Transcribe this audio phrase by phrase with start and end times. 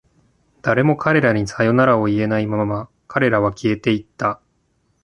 [0.63, 4.41] 誰も彼らにさよならを言えないまま、彼らは消えていった。